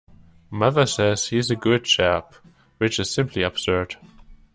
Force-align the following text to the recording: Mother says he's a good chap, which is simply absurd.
Mother 0.49 0.87
says 0.87 1.27
he's 1.27 1.51
a 1.51 1.55
good 1.55 1.83
chap, 1.85 2.33
which 2.79 2.97
is 2.99 3.11
simply 3.13 3.43
absurd. 3.43 3.97